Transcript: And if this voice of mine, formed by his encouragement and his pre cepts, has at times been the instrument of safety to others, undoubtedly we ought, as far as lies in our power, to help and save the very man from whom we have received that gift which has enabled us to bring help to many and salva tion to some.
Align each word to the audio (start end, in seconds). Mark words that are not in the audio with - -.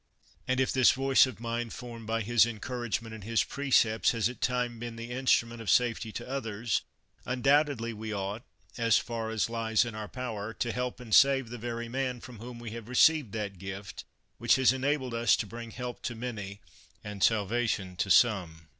And 0.47 0.59
if 0.59 0.71
this 0.71 0.89
voice 0.93 1.27
of 1.27 1.39
mine, 1.39 1.69
formed 1.69 2.07
by 2.07 2.21
his 2.21 2.43
encouragement 2.43 3.13
and 3.13 3.23
his 3.23 3.43
pre 3.43 3.69
cepts, 3.69 4.13
has 4.13 4.27
at 4.29 4.41
times 4.41 4.79
been 4.79 4.95
the 4.95 5.11
instrument 5.11 5.61
of 5.61 5.69
safety 5.69 6.11
to 6.13 6.27
others, 6.27 6.81
undoubtedly 7.23 7.93
we 7.93 8.11
ought, 8.11 8.41
as 8.79 8.97
far 8.97 9.29
as 9.29 9.47
lies 9.47 9.85
in 9.85 9.93
our 9.93 10.07
power, 10.07 10.55
to 10.55 10.71
help 10.71 10.99
and 10.99 11.13
save 11.13 11.49
the 11.51 11.59
very 11.59 11.87
man 11.87 12.19
from 12.19 12.39
whom 12.39 12.57
we 12.57 12.71
have 12.71 12.89
received 12.89 13.31
that 13.33 13.59
gift 13.59 14.03
which 14.39 14.55
has 14.55 14.73
enabled 14.73 15.13
us 15.13 15.35
to 15.35 15.45
bring 15.45 15.69
help 15.69 16.01
to 16.01 16.15
many 16.15 16.61
and 17.03 17.21
salva 17.21 17.67
tion 17.67 17.95
to 17.97 18.09
some. 18.09 18.69